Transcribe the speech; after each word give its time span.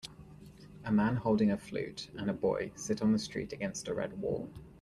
A 0.83 0.91
man 0.91 1.17
holding 1.17 1.51
a 1.51 1.57
flute 1.59 2.09
and 2.17 2.27
a 2.27 2.33
boy 2.33 2.71
sit 2.73 3.03
on 3.03 3.13
a 3.13 3.19
street 3.19 3.53
against 3.53 3.87
a 3.87 3.93
red 3.93 4.19
wall. 4.19 4.49